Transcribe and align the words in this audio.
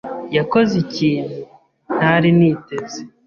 yakoze 0.37 0.73
ikintu 0.83 1.37
ntari 1.95 2.29
niteze. 2.37 2.99